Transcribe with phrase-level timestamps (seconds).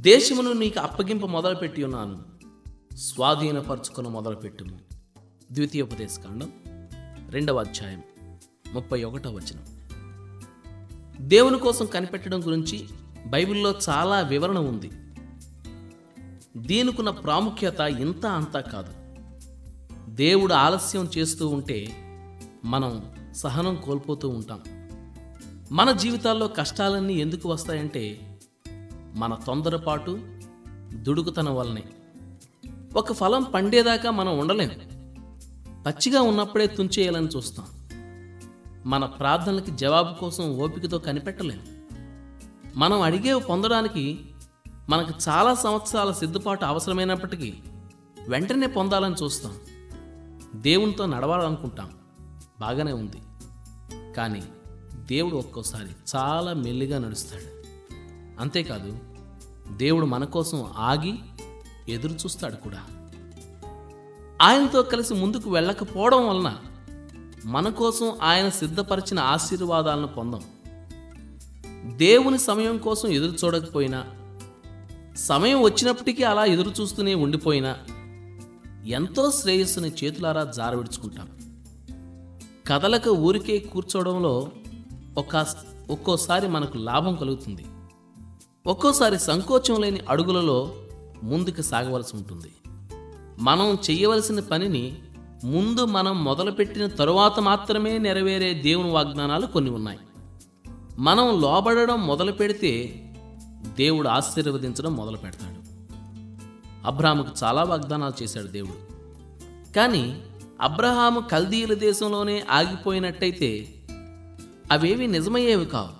[0.00, 2.24] దేశమును నీకు అప్పగింప మొదలుపెట్టి ఉన్నాను
[2.96, 4.78] స్వాధీనపరచుకుని మొదలుపెట్టుము.
[5.52, 6.52] ద్వితీయోపదేశకాండం
[7.30, 8.02] రెండవ అధ్యాయం
[8.72, 9.88] ముప్పై ఒకటవ వచనం.
[11.28, 12.88] దేవుని కోసం కనిపెట్టడం గురించి
[13.26, 14.90] బైబిల్లో చాలా వివరణ ఉంది.
[16.56, 18.92] దీనికున్న ప్రాముఖ్యత ఇంత అంతా కాదు.
[20.14, 21.88] దేవుడు ఆలస్యం చేస్తూ ఉంటే
[22.64, 24.60] మనం సహనం కోల్పోతూ ఉంటాం.
[25.72, 28.29] మన జీవితాల్లో కష్టాలన్నీ ఎందుకు వస్తాయంటే
[29.14, 30.18] మన తొందరపాటు
[30.92, 31.84] దుడుకుతనం వల్లనే.
[32.96, 34.90] ఒక ఫలం పండేదాకా మనం ఉండలేము
[35.82, 37.66] పచ్చిగా ఉన్నప్పుడే తుంచేయాలని చూస్తాం.
[38.86, 41.62] మన ప్రార్థనలకి జవాబు కోసం ఓపికతో కనిపెట్టలేము
[42.76, 44.20] మనం అడిగేవి పొందడానికి
[44.88, 47.54] మనకు చాలా సంవత్సరాల సిద్ధపాటు అవసరమైనప్పటికీ
[48.28, 49.52] వెంటనే పొందాలని చూస్తాం.
[50.54, 51.90] దేవునితో నడవాలనుకుంటాం.
[52.60, 53.16] బాగానే ఉంది.
[54.14, 54.42] కానీ
[54.94, 57.59] దేవుడు ఒక్కోసారి చాలా మెల్లిగా నడుస్తాడు.
[58.40, 58.98] అంతేకాదు
[59.76, 61.14] దేవుడు మన కోసం ఆగి
[61.88, 62.82] ఎదురు చూస్తాడు కూడా.
[64.42, 66.56] ఆయనతో కలిసి ముందుకు వెళ్ళకపోవడం వలన
[67.44, 70.42] మన కోసం ఆయన సిద్ధపరిచిన ఆశీర్వాదాలను పొందాం.
[71.96, 74.04] దేవుని సమయం కోసం ఎదురు చూడకపోయినా
[75.16, 77.76] సమయం వచ్చినప్పటికీ అలా ఎదురు చూస్తూనే ఉండిపోయినా
[78.86, 81.28] ఎంతో శ్రేయస్సుని చేతులారా జారవిడుచుకుంటాం.
[82.66, 84.50] కథలకు ఊరికే కూర్చోవడంలో
[85.18, 85.46] ఒక
[85.90, 87.64] ఒక్కోసారి మనకు లాభం కలుగుతుంది.
[88.66, 90.74] ఒక్కోసారి సంకోచం లేని అడుగులలో
[91.22, 92.52] ముందుకు సాగవలసి ఉంటుంది.
[93.38, 94.98] మనం చేయవలసిన పనిని
[95.44, 99.98] ముందు మనం మొదలుపెట్టిన తరువాత మాత్రమే నెరవేరే దేవుని వాగ్దానాలు కొన్ని ఉన్నాయి.
[100.98, 102.94] మనం లోబడడం మొదలు పెడితే
[103.76, 105.60] దేవుడు ఆశీర్వదించడం మొదలు పెడతాడు.
[106.86, 108.92] అబ్రాహాముకు చాలా వాగ్దానాలు చేశాడు దేవుడు.
[109.72, 110.22] కానీ
[110.60, 113.74] అబ్రహాము కల్దీయుల దేశంలోనే ఆగిపోయినట్టయితే
[114.72, 115.99] అవేవి నిజమయ్యేవి కావు.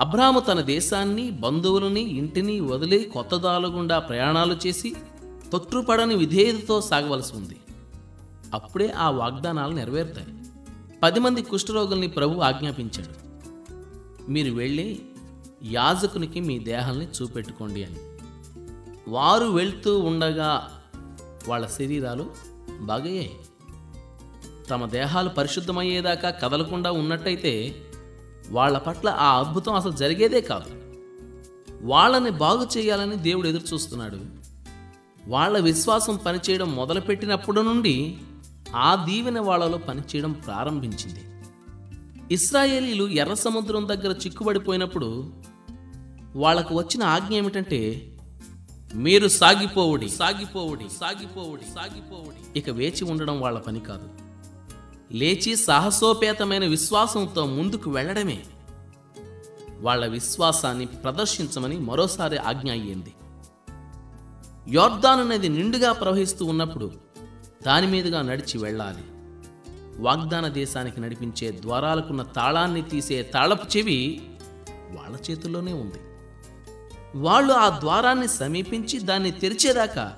[0.00, 4.94] అబ్రాహాము తన దేశాన్ని బంధువులని ఇంటిని వదిలి కొత్త గుండా ప్రయాణాలు చేసి
[5.52, 7.56] తొట్టుపడని విధేయతతో సాగవలసి ఉంది.
[8.54, 10.26] అప్పుడే ఆ వాగ్దానాలు నెరవేరుతాయి.
[11.02, 13.24] పది మంది కుష్ఠరోగుల్ని ప్రభు ఆజ్ఞాపించాడు.
[14.30, 15.02] మీరు వెళ్ళి
[15.62, 17.96] యాజకునికి మీ దేహాల్ని చూపెట్టుకోండి అని.
[19.08, 20.80] వారు వెళ్తూ ఉండగా
[21.48, 22.30] వాళ్ళ శరీరాలు
[22.80, 23.36] బాగయ్యాయి.
[24.70, 27.74] తమ దేహాలు పరిశుద్ధమయ్యేదాకా కదలకుండా ఉన్నట్టయితే
[28.50, 30.84] వాళ్ళ పట్ల ఆ అద్భుతం అసలు జరిగేదే కాదు.
[31.82, 34.18] వాళ్ళని బాగు చేయాలని దేవుడు ఎదురు చూస్తున్నాడు.
[35.28, 38.16] వాళ్ళ విశ్వాసం పనిచేయడం మొదలుపెట్టినప్పుడు నుండి
[38.76, 41.20] ఆ దీవెన వాళ్ళలో పనిచేయడం ప్రారంభించింది.
[42.34, 45.32] ఇస్రాయేలీలు ఎర్ర సముద్రం దగ్గర చిక్కుబడిపోయినప్పుడు
[46.36, 48.10] వాళ్ళకు వచ్చిన ఆజ్ఞ ఏమిటంటే
[48.94, 52.58] మీరు సాగిపోవుడి సాగిపోవుడి సాగిపోవుడి సాగిపోవుడి.
[52.58, 54.23] ఇక వేచి ఉండడం వాళ్ళ పని కాదు.
[55.12, 58.44] లేచి సాహసోపేతమైన విశ్వాసంతో ముందుకు వెళ్ళడమే.
[59.80, 63.14] వాళ్ళ విశ్వాసాన్ని ప్రదర్శించమని మరోసారి ఆజ్ఞ అయ్యింది.
[64.68, 66.92] యోర్దాన్ అనేది నిండుగా ప్రవహిస్తూ ఉన్నప్పుడు
[67.66, 69.02] దాని మీదుగా నడిచి వెళ్ళాలి.
[70.02, 74.28] వాగ్దాన దేశానికి నడిపించే ద్వారాలకున్న తాళాన్ని తీసే తాళపు చెవి
[74.90, 75.98] వాళ్ళ చేతుల్లోనే ఉంది.
[77.14, 80.14] వాళ్ళు ఆ ద్వారాన్ని సమీపించి దాన్ని తెరిచేదాకా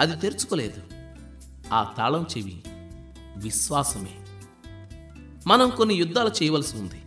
[0.00, 0.82] అది తెరుచుకోలేదు.
[1.72, 2.62] ఆ తాళం చెవి
[3.36, 4.10] విశ్వాసమే.
[5.46, 7.02] మనం కొన్ని యుద్ధాలు చేయవలసి ఉంది.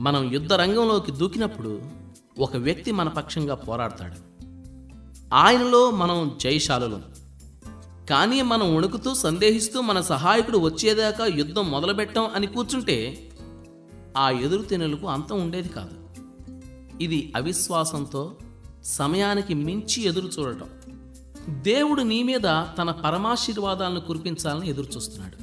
[0.00, 1.82] మనం యుద్ధ రంగంలోకి దూకినప్పుడు
[2.38, 4.26] ఒక వ్యక్తి మన పక్షంగా పోరాడతాడు.
[5.34, 7.02] ఆయనలో మనం జయశాలులం.
[8.10, 13.30] కానీ మనం వణుకుతూ సందేహిస్తూ మన సహాయకుడు వచ్చేదాకా యుద్ధం మొదలుపెట్టాం అని కూర్చుంటే
[14.16, 16.06] ఆ ఎదురు తెనులకు అంతం ఉండేది కాదు.
[17.02, 18.36] ఇది అవిశ్వాసంతో
[18.84, 20.68] సమయానికి మించి ఎదురు చూడటం.
[21.48, 22.42] దేవుడు నీ మీద
[22.78, 25.36] తన పరమాశీర్వాదాలను కురిపించాలని ఎదురుచూస్తున్నాడు.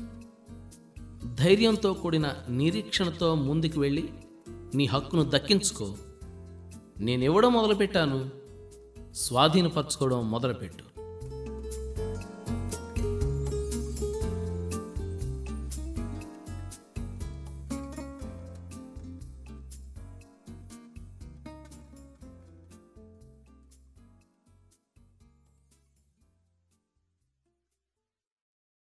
[1.36, 4.10] ధైర్యంతో కూడిన నిరీక్షణతో ముందుకు వెళ్ళి
[4.76, 5.96] నీ హక్కును దక్కించుకో.
[7.00, 8.30] నేనెవడం మొదలుపెట్టాను.
[9.14, 10.93] స్వాధీనపరచుకోవడం మొదలుపెట్టు.